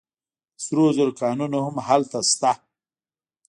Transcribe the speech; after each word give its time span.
د 0.55 0.57
سرو 0.63 0.85
زرو 0.97 1.13
کانونه 1.21 1.57
هم 1.65 1.75
هلته 1.87 2.19
شته. 2.31 2.51